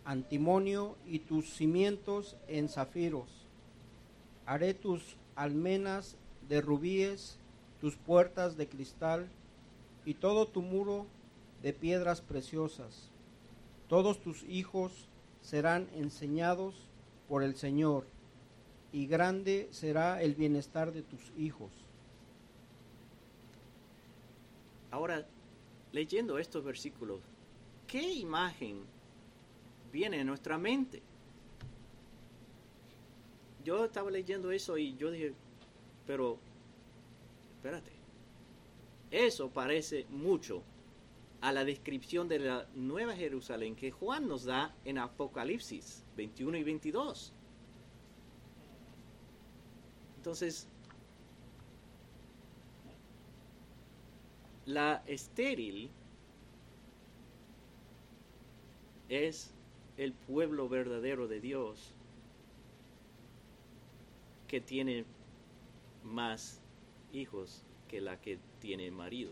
antimonio 0.06 0.96
y 1.06 1.20
tus 1.20 1.54
cimientos 1.54 2.36
en 2.48 2.70
zafiros. 2.70 3.28
Haré 4.46 4.74
tus 4.74 5.18
almenas 5.36 6.16
de 6.48 6.62
rubíes, 6.62 7.38
tus 7.82 7.96
puertas 7.96 8.58
de 8.58 8.68
cristal 8.68 9.28
y 10.06 10.16
todo 10.16 10.48
tu 10.48 10.62
muro 10.62 11.06
de 11.62 11.74
piedras 11.74 12.22
preciosas. 12.22 13.10
Todos 13.88 14.20
tus 14.20 14.44
hijos 14.44 15.08
serán 15.42 15.88
enseñados 15.96 16.76
por 17.28 17.44
el 17.44 17.56
Señor 17.56 18.06
y 18.92 19.08
grande 19.08 19.68
será 19.72 20.22
el 20.22 20.36
bienestar 20.36 20.92
de 20.92 21.04
tus 21.04 21.32
hijos. 21.38 21.72
Ahora, 24.92 25.28
leyendo 25.92 26.38
estos 26.38 26.64
versículos, 26.64 27.20
¿qué 27.86 28.14
imagen 28.14 28.80
viene 29.92 30.22
a 30.22 30.24
nuestra 30.24 30.58
mente? 30.58 31.02
Yo 33.64 33.86
estaba 33.86 34.10
leyendo 34.10 34.52
eso 34.52 34.78
y 34.78 34.96
yo 34.96 35.12
dije, 35.12 35.34
pero, 36.06 36.38
espérate, 37.58 37.92
eso 39.12 39.50
parece 39.50 40.06
mucho 40.10 40.64
a 41.42 41.52
la 41.52 41.66
descripción 41.66 42.28
de 42.28 42.40
la 42.40 42.68
Nueva 42.76 43.16
Jerusalén 43.16 43.76
que 43.76 43.92
Juan 43.92 44.28
nos 44.28 44.46
da 44.46 44.74
en 44.86 44.98
Apocalipsis 44.98 46.04
21 46.16 46.58
y 46.58 46.64
22. 46.64 47.34
Entonces, 50.28 50.68
la 54.66 55.02
estéril 55.08 55.90
es 59.08 59.54
el 59.96 60.12
pueblo 60.12 60.68
verdadero 60.68 61.30
de 61.30 61.40
Dios 61.40 61.94
que 64.50 64.60
tiene 64.60 65.06
más 66.04 66.60
hijos 67.14 67.64
que 67.88 68.02
la 68.02 68.20
que 68.20 68.38
tiene 68.60 68.92
marido. 68.92 69.32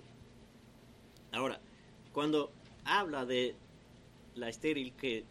Ahora, 1.33 1.59
cuando 2.13 2.53
habla 2.85 3.25
de 3.25 3.53
la 4.35 4.47
estéril 4.47 4.93
que 4.93 5.25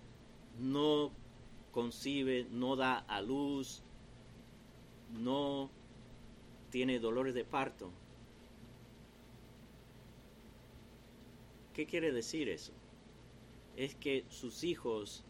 no 0.59 1.11
concibe, 1.73 2.47
no 2.51 2.77
da 2.77 2.99
a 2.99 3.23
luz, 3.23 3.83
no 5.15 5.71
tiene 6.71 6.99
dolores 6.99 7.35
de 7.35 7.45
parto, 7.45 7.91
¿qué 11.73 11.87
quiere 11.87 12.13
decir 12.13 12.49
eso? 12.49 12.73
Es 13.77 13.95
que 13.95 14.25
sus 14.29 14.65
hijos 14.65 15.25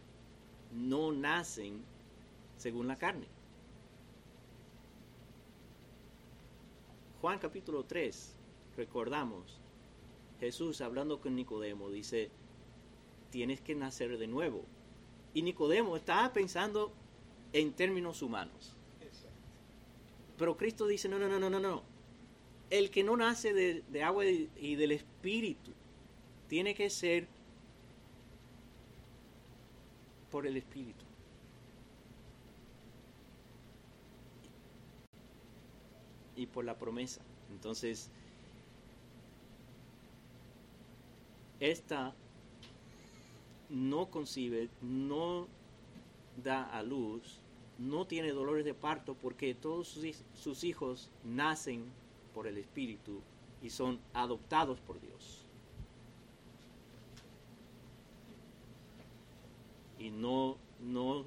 no 0.73 1.13
nacen 1.13 1.83
según 2.57 2.89
la 2.89 2.97
carne. 2.97 3.27
Juan 7.21 7.39
capítulo 7.39 7.85
3, 7.85 8.35
recordamos, 8.77 9.59
Jesús 10.41 10.81
hablando 10.81 11.21
con 11.21 11.35
Nicodemo 11.35 11.91
dice, 11.91 12.31
tienes 13.31 13.61
que 13.61 13.75
nacer 13.75 14.19
de 14.19 14.27
nuevo. 14.27 14.65
Y 15.33 15.43
Nicodemo 15.43 15.97
estaba 15.97 16.33
pensando 16.33 16.93
en 17.53 17.73
términos 17.73 18.21
humanos. 18.23 18.77
Pero 20.39 20.57
Cristo 20.57 20.87
dice, 20.87 21.09
no, 21.09 21.19
no, 21.19 21.29
no, 21.29 21.39
no, 21.39 21.51
no, 21.51 21.61
no. 21.61 21.83
El 22.71 22.91
que 22.91 23.05
no 23.05 23.17
nace 23.17 23.53
de, 23.53 23.83
de 23.83 24.03
agua 24.03 24.25
y, 24.27 24.75
del 24.75 24.93
Espíritu 24.93 25.73
tiene 26.49 26.75
que 26.75 26.91
ser 26.91 27.29
por 30.31 30.47
el 30.47 30.57
Espíritu. 30.57 31.05
Y 36.37 36.47
por 36.47 36.65
la 36.65 36.77
promesa. 36.77 37.21
Entonces, 37.53 38.11
esta 41.61 42.13
no 43.69 44.11
concibe, 44.11 44.69
no 44.83 45.47
da 46.43 46.65
a 46.65 46.83
luz, 46.83 47.41
no 47.79 48.07
tiene 48.07 48.33
dolores 48.33 48.65
de 48.65 48.75
parto 48.75 49.15
porque 49.15 49.55
todos 49.55 49.89
sus, 49.89 50.05
hij- 50.05 50.25
sus 50.35 50.65
hijos 50.65 51.11
nacen 51.23 51.93
por 52.33 52.47
el 52.47 52.59
Espíritu 52.59 53.23
y 53.61 53.71
son 53.71 54.01
adoptados 54.13 54.81
por 54.81 55.01
Dios. 55.01 55.47
y 59.99 60.11
no, 60.11 60.59
no, 60.79 61.25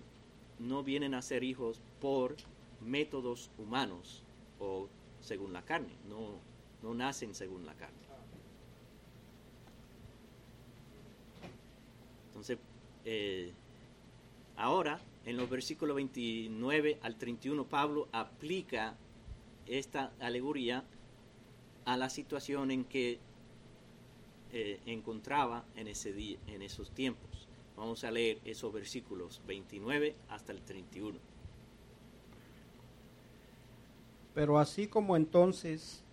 no 0.59 0.83
vienen 0.83 1.13
a 1.13 1.21
ser 1.21 1.43
hijos 1.43 1.81
por 1.99 2.37
métodos 2.79 3.51
humanos 3.57 4.23
o 4.59 4.89
según 5.19 5.53
la 5.53 5.65
carne, 5.65 5.93
no, 6.03 6.41
no 6.81 6.93
nacen 6.93 7.33
según 7.33 7.65
la 7.65 7.75
carne. 7.75 8.07
Entonces, 12.27 12.57
eh, 13.05 13.53
ahora, 14.55 14.99
en 15.27 15.35
los 15.35 15.49
versículos 15.49 15.93
29 15.97 16.99
al 17.01 17.17
31, 17.17 17.65
Pablo 17.65 18.07
aplica 18.13 18.95
esta 19.65 20.13
alegoría 20.21 20.85
a 21.83 21.97
la 21.97 22.09
situación 22.09 22.71
en 22.71 22.85
que 22.85 23.19
eh, 24.53 24.79
encontraba 24.85 25.65
en, 25.75 25.89
ese 25.89 26.13
día, 26.13 26.37
en 26.47 26.61
esos 26.61 26.91
tiempos. 26.91 27.49
Vamos 27.75 28.05
a 28.05 28.11
leer 28.11 28.39
esos 28.45 28.71
versículos 28.71 29.41
29 29.45 30.15
hasta 30.29 30.53
el 30.53 30.61
31. 30.61 31.19
Pero 34.33 34.59
así 34.59 34.87
como 34.87 35.17
entonces 35.17 36.05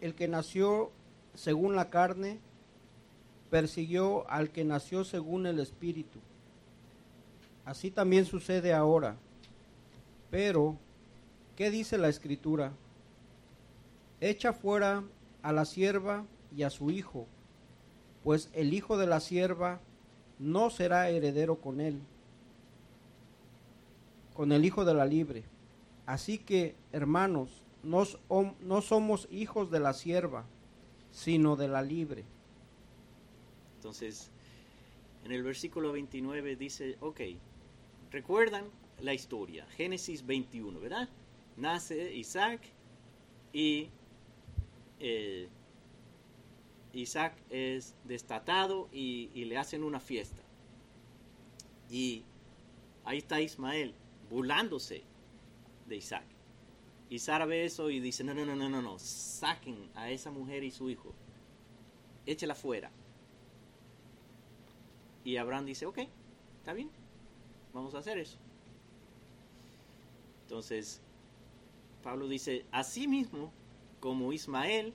el 0.00 0.14
que 0.14 0.26
nació 0.26 0.90
según 1.34 1.76
la 1.76 1.90
carne 1.90 2.40
persiguió 3.50 4.26
al 4.30 4.48
que 4.52 4.64
nació 4.64 5.04
según 5.04 5.44
el 5.44 5.60
Espíritu. 5.60 6.18
Así 7.68 7.90
también 7.90 8.24
sucede 8.24 8.72
ahora. 8.72 9.18
Pero, 10.30 10.78
¿qué 11.54 11.70
dice 11.70 11.98
la 11.98 12.08
Escritura? 12.08 12.72
Echa 14.22 14.54
fuera 14.54 15.04
a 15.42 15.52
la 15.52 15.66
sierva 15.66 16.24
y 16.56 16.62
a 16.62 16.70
su 16.70 16.90
hijo, 16.90 17.26
pues 18.24 18.48
el 18.54 18.72
hijo 18.72 18.96
de 18.96 19.06
la 19.06 19.20
sierva 19.20 19.80
no 20.38 20.70
será 20.70 21.10
heredero 21.10 21.56
con 21.56 21.82
él, 21.82 22.00
con 24.32 24.50
el 24.52 24.64
hijo 24.64 24.86
de 24.86 24.94
la 24.94 25.04
libre. 25.04 25.44
Así 26.06 26.38
que, 26.38 26.74
hermanos, 26.92 27.66
no, 27.82 28.80
somos 28.80 29.28
hijos 29.30 29.70
de 29.70 29.80
la 29.80 29.92
sierva, 29.92 30.46
sino 31.12 31.54
de 31.54 31.68
la 31.68 31.82
libre. 31.82 32.24
Entonces, 33.76 34.30
en 35.26 35.32
el 35.32 35.42
versículo 35.42 35.92
29 35.92 36.56
dice, 36.56 36.96
ok, 37.00 37.20
recuerdan 38.10 38.64
la 39.00 39.14
historia, 39.14 39.66
Génesis 39.76 40.26
21, 40.26 40.80
¿verdad? 40.80 41.08
Nace 41.56 42.14
Isaac 42.14 42.60
y 43.52 43.88
eh, 45.00 45.48
Isaac 46.92 47.34
es 47.50 47.94
destatado 48.04 48.88
y, 48.92 49.28
le 49.44 49.56
hacen 49.56 49.84
una 49.84 50.00
fiesta. 50.00 50.42
Y 51.90 52.24
ahí 53.04 53.18
está 53.18 53.40
Ismael 53.40 53.94
burlándose 54.30 55.02
de 55.86 55.96
Isaac. 55.96 56.24
Y 57.10 57.20
Sara 57.20 57.46
ve 57.46 57.64
eso 57.64 57.88
y 57.88 58.00
dice, 58.00 58.22
no, 58.24 58.34
no, 58.34 58.44
no, 58.44 58.54
no, 58.54 58.68
no, 58.68 58.82
no, 58.82 58.98
saquen 58.98 59.88
a 59.94 60.10
esa 60.10 60.30
mujer 60.30 60.62
y 60.62 60.70
su 60.70 60.90
hijo, 60.90 61.14
échela 62.26 62.54
fuera. 62.54 62.90
Y 65.24 65.36
Abraham 65.36 65.64
dice, 65.64 65.86
ok, 65.86 66.00
está 66.58 66.74
bien, 66.74 66.90
vamos 67.72 67.94
a 67.94 67.98
hacer 67.98 68.18
eso. 68.18 68.38
Entonces, 70.42 71.00
Pablo 72.02 72.28
dice, 72.28 72.64
así 72.72 73.06
mismo 73.06 73.52
como 74.00 74.32
Ismael, 74.32 74.94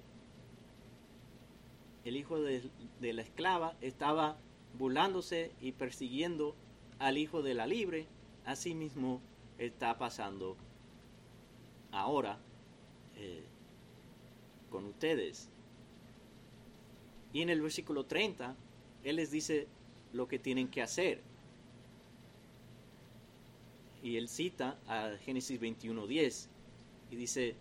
el 2.06 2.18
hijo 2.18 2.40
de, 2.40 2.70
la 3.02 3.22
esclava, 3.22 3.76
estaba 3.82 4.38
burlándose 4.78 5.52
y 5.62 5.74
persiguiendo 5.74 6.56
al 7.00 7.18
hijo 7.18 7.42
de 7.42 7.54
la 7.54 7.68
libre, 7.68 8.08
así 8.46 8.74
mismo 8.74 9.22
está 9.58 9.98
pasando 9.98 10.58
ahora 11.92 12.40
eh, 13.16 13.44
con 14.70 14.86
ustedes. 14.86 15.50
Y 17.32 17.42
en 17.42 17.50
el 17.50 17.62
versículo 17.62 18.06
30, 18.06 18.56
Él 19.04 19.16
les 19.16 19.32
dice, 19.32 19.68
lo 20.14 20.28
que 20.28 20.40
tienen 20.40 20.70
que 20.70 20.82
hacer. 20.82 21.22
Y 24.04 24.18
él 24.18 24.28
cita 24.28 24.78
a 24.86 25.18
Génesis 25.24 25.60
21:10 25.60 26.50
y 27.10 27.16
dice, 27.16 27.56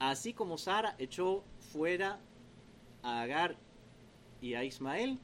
así 0.00 0.32
como 0.32 0.58
Sara 0.58 0.96
echó 0.98 1.44
fuera 1.72 2.18
a 3.02 3.22
Agar 3.22 3.56
y 4.40 4.54
a 4.54 4.64
Ismael, 4.64 5.20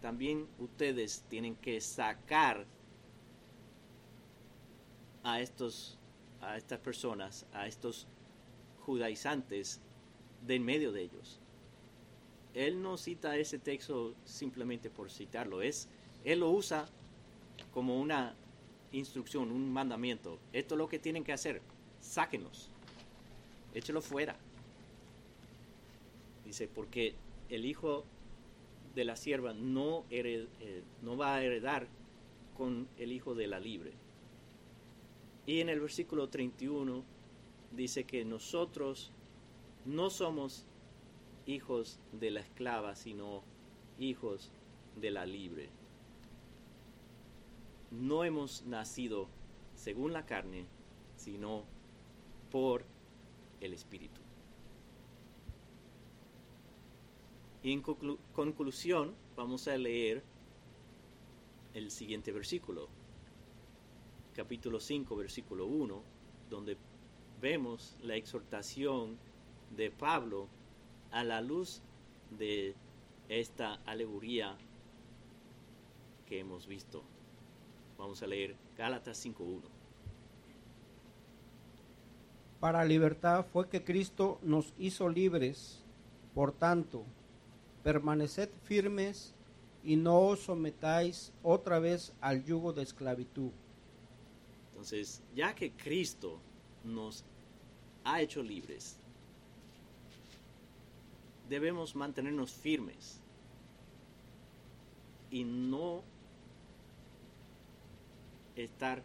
también 0.00 0.48
ustedes 0.58 1.22
tienen 1.28 1.54
que 1.56 1.80
sacar 1.80 2.66
a 5.22 5.40
estos 5.40 5.98
a 6.40 6.56
estas 6.56 6.78
personas, 6.78 7.46
a 7.52 7.66
estos 7.66 8.06
judaizantes 8.86 9.80
de 10.46 10.54
en 10.54 10.64
medio 10.64 10.92
de 10.92 11.02
ellos. 11.02 11.40
Él 12.54 12.80
no 12.80 12.96
cita 12.96 13.36
ese 13.36 13.58
texto 13.58 14.14
simplemente 14.24 14.88
por 14.88 15.10
citarlo, 15.10 15.62
es, 15.62 15.88
él 16.24 16.40
lo 16.40 16.50
usa 16.50 16.88
como 17.72 18.00
una 18.00 18.34
instrucción, 18.92 19.50
un 19.50 19.72
mandamiento. 19.72 20.38
Esto 20.52 20.74
es 20.74 20.78
lo 20.78 20.88
que 20.88 20.98
tienen 20.98 21.24
que 21.24 21.32
hacer, 21.32 21.60
sáquenlos, 22.00 22.70
échelo 23.74 24.00
fuera. 24.00 24.36
Dice, 26.44 26.68
porque 26.68 27.14
el 27.50 27.66
hijo 27.66 28.04
de 28.94 29.04
la 29.04 29.16
sierva 29.16 29.52
no, 29.52 30.04
eh, 30.10 30.46
no 31.02 31.16
va 31.16 31.36
a 31.36 31.42
heredar 31.42 31.86
con 32.56 32.88
el 32.98 33.12
hijo 33.12 33.34
de 33.34 33.46
la 33.46 33.60
libre. 33.60 33.92
Y 35.46 35.60
en 35.60 35.68
el 35.68 35.80
versículo 35.80 36.28
31 36.28 37.04
dice 37.72 38.04
que 38.04 38.24
nosotros 38.24 39.12
no 39.84 40.10
somos 40.10 40.66
hijos 41.46 41.98
de 42.12 42.30
la 42.30 42.40
esclava, 42.40 42.94
sino 42.94 43.42
hijos 43.98 44.50
de 44.96 45.10
la 45.10 45.24
libre. 45.24 45.70
No 47.90 48.24
hemos 48.24 48.64
nacido 48.66 49.28
según 49.74 50.12
la 50.12 50.26
carne, 50.26 50.66
sino 51.16 51.64
por 52.50 52.84
el 53.60 53.72
Espíritu. 53.72 54.20
Y 57.62 57.72
en 57.72 57.82
conclusión 57.82 59.14
vamos 59.36 59.66
a 59.68 59.76
leer 59.76 60.22
el 61.74 61.90
siguiente 61.90 62.32
versículo, 62.32 62.88
capítulo 64.34 64.80
5, 64.80 65.16
versículo 65.16 65.66
1, 65.66 66.02
donde 66.50 66.76
vemos 67.40 67.96
la 68.02 68.16
exhortación 68.16 69.18
de 69.76 69.90
Pablo 69.90 70.48
a 71.10 71.24
la 71.24 71.40
luz 71.40 71.82
de 72.38 72.74
esta 73.28 73.74
alegoría 73.86 74.56
que 76.26 76.40
hemos 76.40 76.66
visto. 76.66 77.02
Vamos 77.98 78.22
a 78.22 78.26
leer 78.28 78.56
Gálatas 78.76 79.24
5.1. 79.26 79.60
Para 82.60 82.84
libertad 82.84 83.44
fue 83.52 83.68
que 83.68 83.84
Cristo 83.84 84.38
nos 84.42 84.72
hizo 84.78 85.08
libres. 85.08 85.82
Por 86.34 86.52
tanto, 86.52 87.04
permaneced 87.82 88.50
firmes 88.62 89.34
y 89.82 89.96
no 89.96 90.20
os 90.20 90.40
sometáis 90.40 91.32
otra 91.42 91.80
vez 91.80 92.12
al 92.20 92.44
yugo 92.44 92.72
de 92.72 92.82
esclavitud. 92.82 93.50
Entonces, 94.70 95.22
ya 95.34 95.54
que 95.54 95.72
Cristo 95.72 96.38
nos 96.84 97.24
ha 98.04 98.20
hecho 98.20 98.42
libres, 98.42 98.96
debemos 101.48 101.96
mantenernos 101.96 102.52
firmes 102.52 103.20
y 105.30 105.42
no 105.42 106.04
estar 108.64 109.02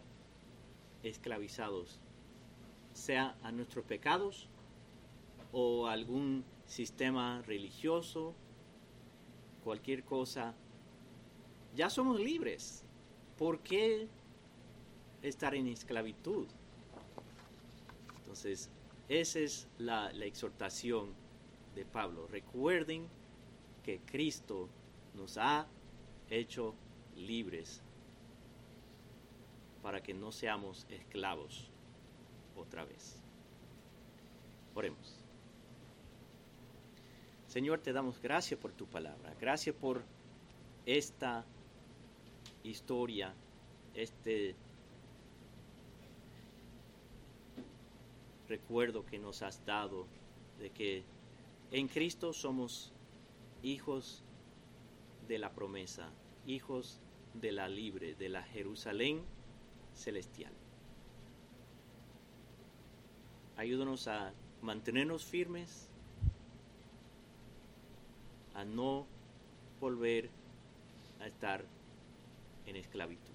esclavizados, 1.02 2.00
sea 2.92 3.36
a 3.42 3.52
nuestros 3.52 3.84
pecados 3.84 4.48
o 5.52 5.86
algún 5.86 6.44
sistema 6.66 7.42
religioso, 7.42 8.34
cualquier 9.62 10.04
cosa. 10.04 10.54
Ya 11.74 11.90
somos 11.90 12.18
libres. 12.20 12.82
¿Por 13.38 13.60
qué 13.60 14.08
estar 15.22 15.54
en 15.54 15.66
esclavitud? 15.68 16.46
Entonces, 18.18 18.70
esa 19.08 19.38
es 19.38 19.68
la, 19.78 20.12
la 20.12 20.24
exhortación 20.24 21.12
de 21.74 21.84
Pablo. 21.84 22.26
Recuerden 22.26 23.08
que 23.84 24.00
Cristo 24.00 24.68
nos 25.14 25.36
ha 25.36 25.66
hecho 26.30 26.74
libres 27.16 27.83
para 29.84 30.02
que 30.02 30.14
no 30.14 30.32
seamos 30.32 30.86
esclavos 30.88 31.68
otra 32.56 32.86
vez. 32.86 33.20
Oremos. 34.74 35.22
Señor, 37.48 37.80
te 37.80 37.92
damos 37.92 38.18
gracias 38.18 38.58
por 38.58 38.72
tu 38.72 38.86
palabra. 38.86 39.34
Gracias 39.38 39.76
por 39.76 40.02
esta 40.86 41.44
historia, 42.62 43.34
este 43.92 44.56
recuerdo 48.48 49.04
que 49.04 49.18
nos 49.18 49.42
has 49.42 49.66
dado 49.66 50.06
de 50.60 50.70
que 50.70 51.04
en 51.72 51.88
Cristo 51.88 52.32
somos 52.32 52.90
hijos 53.62 54.24
de 55.28 55.36
la 55.36 55.52
promesa, 55.52 56.08
hijos 56.46 57.00
de 57.34 57.52
la 57.52 57.68
libre, 57.68 58.14
de 58.14 58.30
la 58.30 58.42
Jerusalén 58.44 59.22
celestial. 59.94 60.52
Ayúdanos 63.56 64.08
a 64.08 64.32
mantenernos 64.62 65.24
firmes, 65.24 65.88
a 68.54 68.64
no 68.64 69.06
volver 69.80 70.30
a 71.20 71.26
estar 71.26 71.64
en 72.66 72.76
esclavitud. 72.76 73.34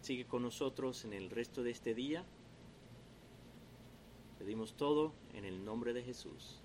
Sigue 0.00 0.24
con 0.24 0.42
nosotros 0.42 1.04
en 1.04 1.12
el 1.12 1.28
resto 1.30 1.62
de 1.62 1.70
este 1.70 1.94
día. 1.94 2.24
Pedimos 4.38 4.74
todo 4.74 5.12
en 5.34 5.44
el 5.44 5.64
nombre 5.64 5.92
de 5.92 6.02
Jesús. 6.02 6.62